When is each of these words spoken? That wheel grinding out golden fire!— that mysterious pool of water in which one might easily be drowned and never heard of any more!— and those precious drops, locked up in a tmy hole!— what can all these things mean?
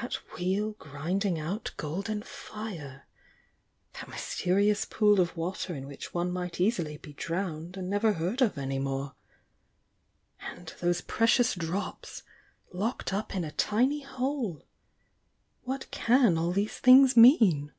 That 0.00 0.14
wheel 0.34 0.72
grinding 0.78 1.38
out 1.38 1.72
golden 1.76 2.22
fire!— 2.22 3.06
that 3.92 4.08
mysterious 4.08 4.86
pool 4.86 5.20
of 5.20 5.36
water 5.36 5.74
in 5.74 5.86
which 5.86 6.14
one 6.14 6.32
might 6.32 6.58
easily 6.58 6.96
be 6.96 7.12
drowned 7.12 7.76
and 7.76 7.90
never 7.90 8.14
heard 8.14 8.40
of 8.40 8.56
any 8.56 8.78
more!— 8.78 9.14
and 10.40 10.68
those 10.80 11.02
precious 11.02 11.54
drops, 11.54 12.22
locked 12.72 13.12
up 13.12 13.34
in 13.36 13.44
a 13.44 13.50
tmy 13.50 14.06
hole!— 14.06 14.62
what 15.64 15.90
can 15.90 16.38
all 16.38 16.52
these 16.52 16.78
things 16.78 17.14
mean? 17.14 17.74